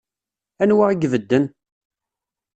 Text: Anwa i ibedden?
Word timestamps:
Anwa 0.61 0.85
i 0.89 0.95
ibedden? 1.05 1.45